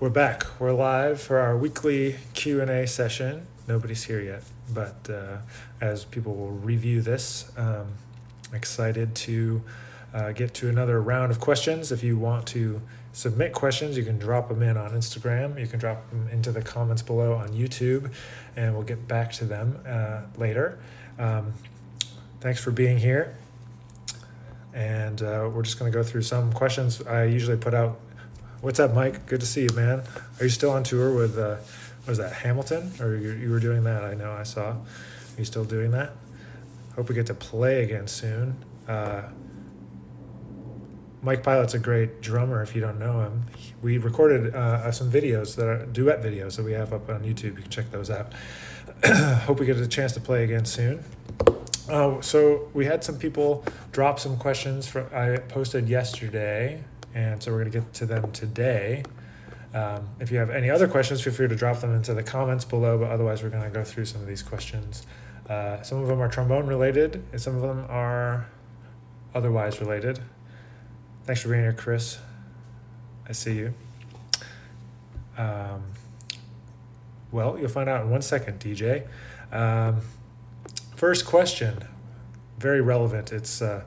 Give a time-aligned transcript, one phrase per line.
[0.00, 0.58] We're back.
[0.58, 3.46] We're live for our weekly Q and A session.
[3.68, 5.40] Nobody's here yet, but uh,
[5.78, 7.88] as people will review this, um,
[8.50, 9.62] excited to
[10.14, 11.92] uh, get to another round of questions.
[11.92, 12.80] If you want to
[13.12, 15.60] submit questions, you can drop them in on Instagram.
[15.60, 18.10] You can drop them into the comments below on YouTube,
[18.56, 20.78] and we'll get back to them uh, later.
[21.18, 21.52] Um,
[22.40, 23.36] thanks for being here.
[24.72, 27.02] And uh, we're just going to go through some questions.
[27.02, 28.00] I usually put out
[28.62, 29.24] What's up, Mike?
[29.24, 30.02] Good to see you, man.
[30.38, 31.56] Are you still on tour with, uh,
[32.06, 32.92] was that Hamilton?
[33.00, 34.04] Or you, you were doing that?
[34.04, 34.72] I know I saw.
[34.72, 34.76] Are
[35.38, 36.12] you still doing that?
[36.94, 38.62] Hope we get to play again soon.
[38.86, 39.22] Uh,
[41.22, 43.46] Mike Pilot's a great drummer if you don't know him.
[43.80, 47.56] We recorded uh, some videos that are duet videos that we have up on YouTube.
[47.56, 48.34] You can check those out.
[49.46, 51.02] Hope we get a chance to play again soon.
[51.88, 54.86] Uh, so we had some people drop some questions.
[54.86, 59.02] For, I posted yesterday and so we're going to get to them today.
[59.72, 62.64] Um, if you have any other questions, feel free to drop them into the comments
[62.64, 65.06] below, but otherwise, we're going to go through some of these questions.
[65.48, 68.46] Uh, some of them are trombone related, and some of them are
[69.34, 70.20] otherwise related.
[71.24, 72.18] Thanks for being here, Chris.
[73.28, 73.74] I see you.
[75.38, 75.84] Um,
[77.30, 79.06] well, you'll find out in one second, DJ.
[79.52, 80.00] Um,
[80.96, 81.84] first question,
[82.58, 83.32] very relevant.
[83.32, 83.84] It's uh,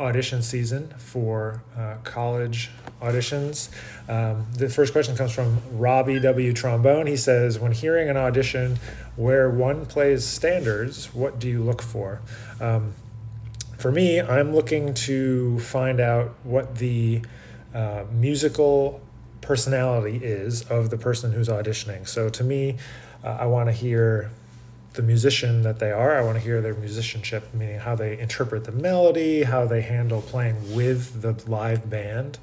[0.00, 3.68] audition season for uh, college auditions.
[4.08, 6.52] Um, the first question comes from Robbie W.
[6.52, 7.06] Trombone.
[7.06, 8.78] He says, When hearing an audition
[9.16, 12.20] where one plays standards, what do you look for?
[12.60, 12.94] Um,
[13.76, 17.22] for me, I'm looking to find out what the
[17.74, 19.00] uh, musical
[19.40, 22.06] personality is of the person who's auditioning.
[22.06, 22.76] So to me,
[23.24, 24.30] uh, I want to hear
[24.94, 26.16] the musician that they are.
[26.16, 30.22] I want to hear their musicianship, meaning how they interpret the melody, how they handle
[30.22, 32.38] playing with the live band.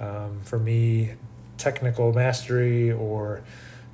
[0.00, 1.14] Um, for me,
[1.60, 3.42] technical mastery or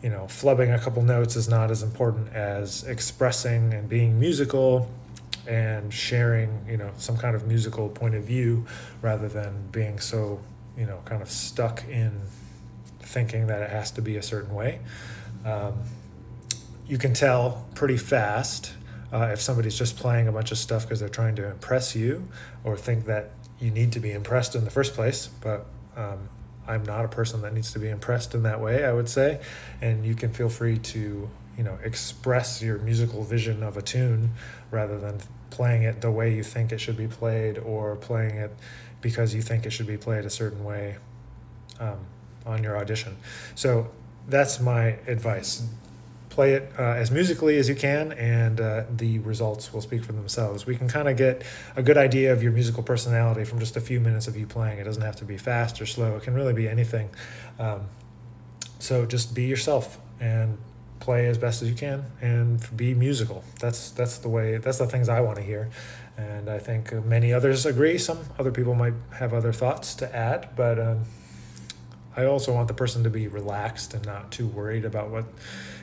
[0.03, 4.89] you know flubbing a couple notes is not as important as expressing and being musical
[5.49, 8.65] and sharing you know some kind of musical point of view
[9.03, 10.41] rather than being so
[10.77, 12.21] you know kind of stuck in
[13.01, 14.79] thinking that it has to be a certain way
[15.45, 15.75] um,
[16.89, 18.73] you can tell pretty fast
[19.13, 22.29] uh, if somebody's just playing a bunch of stuff because they're trying to impress you
[22.65, 25.29] or think that you need to be impressed in the first place.
[25.41, 25.67] But
[25.97, 26.29] um,
[26.69, 29.41] I'm not a person that needs to be impressed in that way, I would say.
[29.81, 34.33] And you can feel free to, you know, express your musical vision of a tune
[34.71, 35.19] rather than
[35.51, 38.55] playing it the way you think it should be played or playing it
[39.01, 40.97] because you think it should be played a certain way
[41.81, 41.99] um,
[42.45, 43.17] on your audition.
[43.55, 43.91] So
[44.29, 45.63] that's my advice
[46.37, 50.13] play it uh, as musically as you can, and uh, the results will speak for
[50.13, 50.67] themselves.
[50.67, 51.43] We can kind of get
[51.77, 54.79] a good idea of your musical personality from just a few minutes of you playing.
[54.79, 57.09] It doesn't have to be fast or slow, it can really be anything.
[57.59, 57.87] Um,
[58.79, 60.59] so just be yourself and
[61.01, 63.43] play as best as you can and be musical.
[63.59, 64.59] That's that's the way.
[64.59, 65.71] That's the things I want to hear,
[66.19, 67.97] and I think many others agree.
[67.97, 71.05] Some other people might have other thoughts to add, but um,
[72.17, 75.27] I also want the person to be relaxed and not too worried about what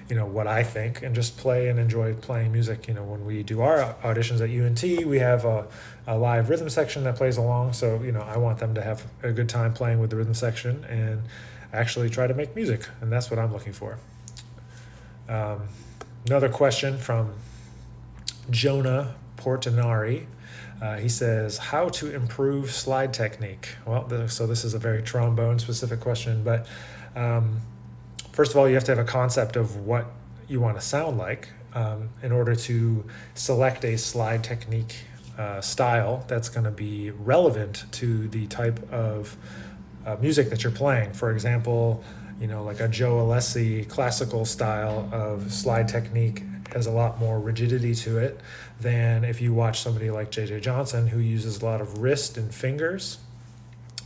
[0.10, 2.88] you know what I think and just play and enjoy playing music.
[2.88, 5.68] You know, when we do our auditions at UNT, we have a,
[6.08, 7.74] a live rhythm section that plays along.
[7.74, 10.34] So you know, I want them to have a good time playing with the rhythm
[10.34, 11.22] section and
[11.72, 14.00] actually try to make music, and that's what I'm looking for.
[15.30, 15.68] Um,
[16.26, 17.34] another question from
[18.50, 20.26] Jonah Portinari.
[20.82, 23.76] Uh, he says, How to improve slide technique?
[23.86, 26.66] Well, the, so this is a very trombone specific question, but
[27.16, 27.62] um,
[28.32, 30.08] first of all, you have to have a concept of what
[30.48, 34.96] you want to sound like um, in order to select a slide technique
[35.38, 39.36] uh, style that's going to be relevant to the type of
[40.06, 41.14] uh, music that you're playing.
[41.14, 42.04] For example,
[42.40, 47.40] you know, like a Joe Alessi classical style of slide technique has a lot more
[47.40, 48.40] rigidity to it
[48.80, 52.54] than if you watch somebody like JJ Johnson who uses a lot of wrist and
[52.54, 53.20] fingers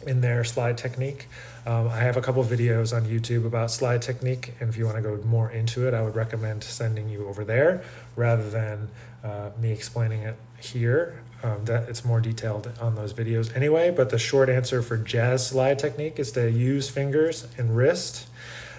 [0.05, 1.27] in their slide technique.
[1.65, 4.97] Um, I have a couple videos on YouTube about slide technique, and if you want
[4.97, 7.83] to go more into it, I would recommend sending you over there
[8.15, 8.89] rather than
[9.23, 11.21] uh, me explaining it here.
[11.43, 13.91] Um, that it's more detailed on those videos anyway.
[13.91, 18.27] But the short answer for jazz slide technique is to use fingers and wrist,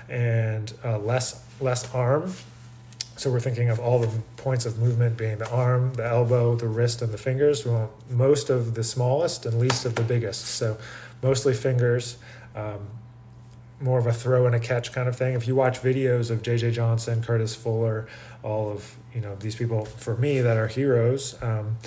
[0.08, 2.34] and uh, less less arm.
[3.18, 6.68] So we're thinking of all the points of movement being the arm, the elbow, the
[6.68, 7.64] wrist, and the fingers.
[7.64, 10.46] We want most of the smallest and least of the biggest.
[10.46, 10.78] So
[11.20, 12.16] mostly fingers
[12.54, 12.78] um,
[13.80, 15.34] more of a throw and a catch kind of thing.
[15.34, 18.06] If you watch videos of JJ Johnson, Curtis Fuller,
[18.42, 21.78] all of you know these people for me that are heroes, um,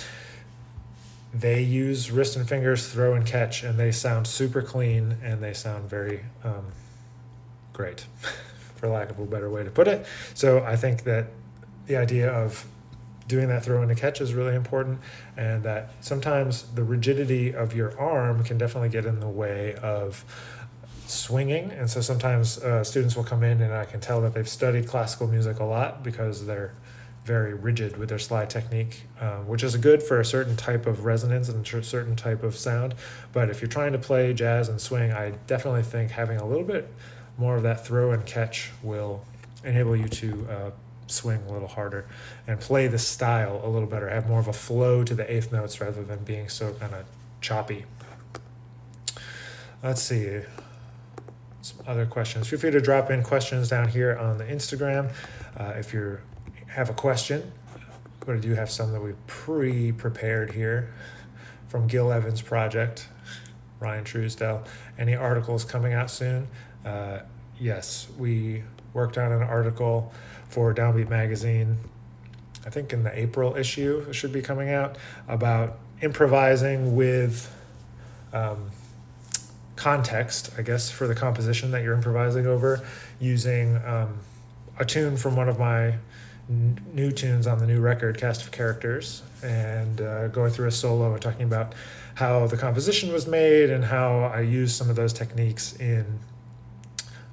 [1.34, 5.54] they use wrist and fingers, throw and catch, and they sound super clean and they
[5.54, 6.66] sound very um,
[7.72, 8.06] great,
[8.82, 10.04] for lack of a better way to put it.
[10.34, 11.28] So I think that
[11.86, 12.66] the idea of
[13.28, 14.98] doing that throw and into catch is really important,
[15.36, 20.24] and that sometimes the rigidity of your arm can definitely get in the way of
[21.06, 21.70] swinging.
[21.70, 24.88] And so sometimes uh, students will come in, and I can tell that they've studied
[24.88, 26.74] classical music a lot because they're
[27.24, 31.04] very rigid with their slide technique, um, which is good for a certain type of
[31.04, 32.96] resonance and a certain type of sound.
[33.32, 36.64] But if you're trying to play jazz and swing, I definitely think having a little
[36.64, 36.92] bit
[37.38, 39.24] more of that throw and catch will
[39.64, 40.70] enable you to uh,
[41.06, 42.06] swing a little harder
[42.46, 45.52] and play the style a little better, have more of a flow to the eighth
[45.52, 47.04] notes rather than being so kind of
[47.40, 47.84] choppy.
[49.82, 50.40] Let's see.
[51.60, 52.48] Some other questions.
[52.48, 55.12] Feel free to drop in questions down here on the Instagram.
[55.56, 56.18] Uh, if you
[56.68, 57.52] have a question,
[58.20, 60.92] but I do have some that we pre-prepared here
[61.68, 63.08] from Gil Evans Project,
[63.80, 64.66] Ryan Truesdell.
[64.98, 66.48] Any articles coming out soon?
[66.84, 67.20] Uh,
[67.58, 68.62] yes, we
[68.92, 70.12] worked on an article
[70.48, 71.78] for Downbeat Magazine.
[72.66, 74.96] I think in the April issue it should be coming out
[75.28, 77.54] about improvising with
[78.32, 78.70] um,
[79.76, 82.84] context, I guess, for the composition that you're improvising over,
[83.20, 84.18] using um,
[84.78, 85.94] a tune from one of my
[86.48, 90.72] n- new tunes on the new record, Cast of Characters, and uh, going through a
[90.72, 91.74] solo and talking about
[92.14, 96.20] how the composition was made and how I used some of those techniques in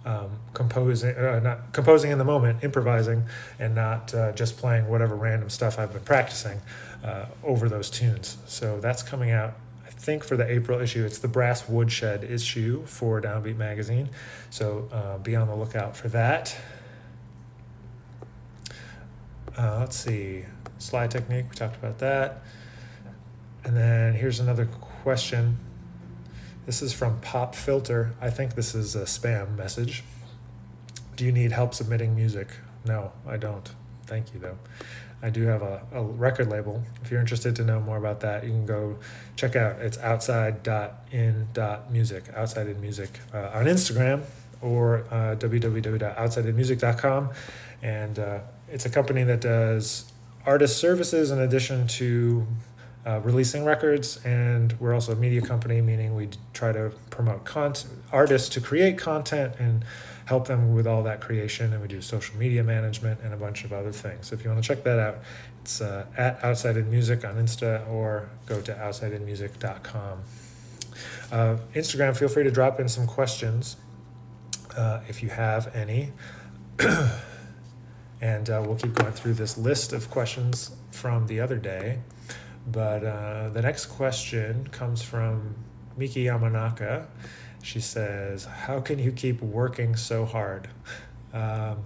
[0.06, 3.24] um, composing, uh, not composing in the moment, improvising,
[3.60, 6.62] and not uh, just playing whatever random stuff I've been practicing
[7.04, 8.38] uh, over those tunes.
[8.48, 9.56] So that's coming out.
[9.86, 14.10] I think for the April issue, it's the Brass Woodshed issue for Downbeat Magazine.
[14.50, 16.56] So uh, be on the lookout for that.
[19.58, 20.46] Uh, let's see,
[20.78, 21.46] slide technique.
[21.50, 22.44] We talked about that.
[23.66, 25.58] And then here's another question
[26.70, 28.14] this is from Pop Filter.
[28.22, 30.04] I think this is a spam message.
[31.16, 32.50] Do you need help submitting music?
[32.86, 33.68] No, I don't.
[34.06, 34.60] Thank you, though.
[35.20, 36.84] I do have a, a record label.
[37.02, 39.00] If you're interested to know more about that, you can go
[39.36, 39.80] check out.
[39.80, 44.22] It's outside.in.music, outside in music uh, on Instagram
[44.62, 47.30] or uh, www.outsideinmusic.com.
[47.82, 50.12] And uh, it's a company that does
[50.46, 52.46] artist services in addition to
[53.06, 57.94] uh, releasing records, and we're also a media company, meaning we try to promote content,
[58.12, 59.86] artists to create content and
[60.26, 61.74] help them with all that creation.
[61.74, 64.28] And we do social media management and a bunch of other things.
[64.28, 65.20] So if you want to check that out,
[65.62, 70.20] it's uh, at Outside in Music on Insta or go to outsideinmusic.com.
[71.32, 73.78] Uh, Instagram, feel free to drop in some questions
[74.76, 76.12] uh, if you have any.
[78.22, 82.00] and uh, we'll keep going through this list of questions from the other day.
[82.68, 85.56] But uh, the next question comes from
[85.98, 87.06] Miki Yamanaka.
[87.64, 90.70] She says, How can you keep working so hard?
[91.34, 91.84] Um,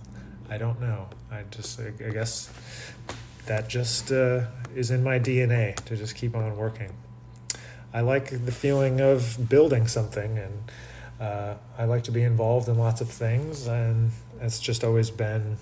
[0.50, 1.10] I don't know.
[1.32, 2.50] I just, I guess
[3.46, 6.94] that just uh, is in my DNA to just keep on working.
[7.94, 10.72] I like the feeling of building something and
[11.20, 14.12] uh, I like to be involved in lots of things, and
[14.42, 15.58] it's just always been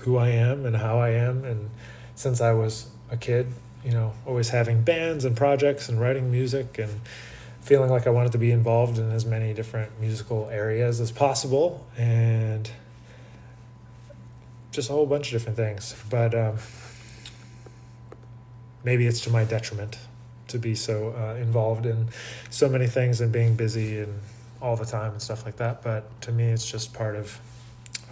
[0.00, 1.44] who I am and how I am.
[1.44, 1.70] And
[2.14, 3.52] since I was a kid,
[3.86, 7.00] you know, always having bands and projects and writing music and
[7.60, 11.86] feeling like I wanted to be involved in as many different musical areas as possible
[11.96, 12.68] and
[14.72, 15.94] just a whole bunch of different things.
[16.10, 16.56] But um,
[18.82, 19.98] maybe it's to my detriment
[20.48, 22.08] to be so uh, involved in
[22.50, 24.20] so many things and being busy and
[24.60, 25.82] all the time and stuff like that.
[25.82, 27.38] But to me, it's just part of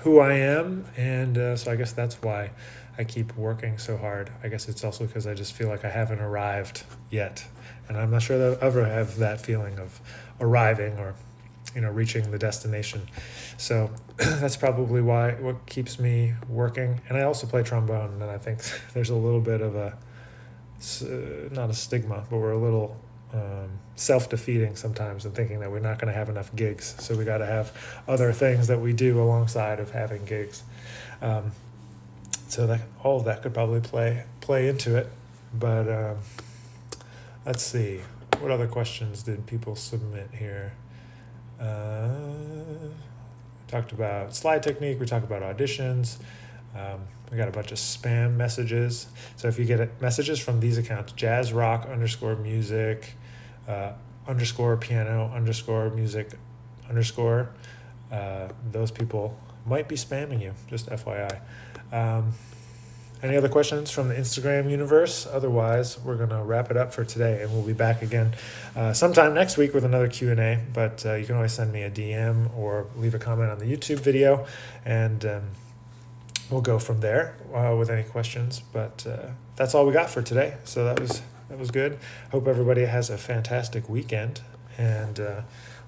[0.01, 0.85] who I am.
[0.97, 2.51] And uh, so I guess that's why
[2.97, 4.31] I keep working so hard.
[4.43, 7.45] I guess it's also because I just feel like I haven't arrived yet.
[7.89, 10.01] And I'm not sure that I'll ever have that feeling of
[10.41, 11.15] arriving or,
[11.75, 13.03] you know, reaching the destination.
[13.57, 17.01] So that's probably why what keeps me working.
[17.09, 18.61] And I also play trombone, and I think
[18.95, 19.97] there's a little bit of a,
[21.03, 22.97] uh, not a stigma, but we're a little
[23.33, 26.95] um, self defeating sometimes and thinking that we're not going to have enough gigs.
[27.01, 27.73] So we got to have
[28.07, 30.63] other things that we do alongside of having gigs.
[31.21, 31.53] Um,
[32.55, 35.09] so that all of that could probably play play into it.
[35.53, 36.19] But um,
[37.45, 38.01] let's see,
[38.39, 40.73] what other questions did people submit here?
[41.61, 42.11] Uh,
[42.81, 42.91] we
[43.67, 45.01] talked about slide technique.
[45.01, 46.19] We talked about auditions.
[46.77, 47.01] Um,
[47.33, 49.09] we got a bunch of spam messages.
[49.35, 53.15] So if you get messages from these accounts, jazz rock underscore music,
[53.67, 53.95] uh,
[54.29, 56.31] underscore piano underscore music
[56.89, 57.51] underscore,
[58.13, 60.55] uh, those people might be spamming you.
[60.69, 61.41] Just FYI.
[61.93, 62.33] Um,
[63.25, 65.27] any other questions from the Instagram universe?
[65.27, 68.35] Otherwise, we're going to wrap it up for today, and we'll be back again
[68.77, 70.61] uh, sometime next week with another Q and A.
[70.75, 73.65] But uh, you can always send me a DM or leave a comment on the
[73.65, 74.47] YouTube video,
[74.85, 75.43] and um,
[76.51, 78.61] we'll go from there uh, with any questions.
[78.73, 80.57] But uh, that's all we got for today.
[80.65, 81.99] So that was that was good.
[82.31, 84.43] Hope everybody has a fantastic weekend,
[84.77, 85.41] and uh,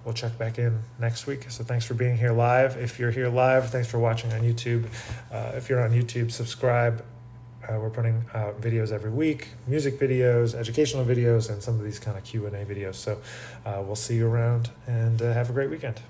[0.06, 1.50] we'll check back in next week.
[1.50, 2.76] So thanks for being here live.
[2.76, 4.86] If you're here live, thanks for watching on YouTube.
[5.30, 7.04] Uh, if you're on YouTube, subscribe.
[7.68, 11.98] Uh, we're putting out videos every week, music videos, educational videos, and some of these
[11.98, 12.94] kind of Q and A videos.
[12.94, 13.20] So
[13.66, 16.00] uh, we'll see you around, and uh, have a great weekend.